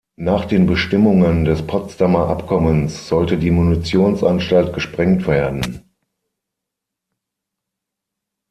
[0.17, 5.91] Nach den Bestimmungen des Potsdamer Abkommens sollte die Munitionsanstalt gesprengt werden.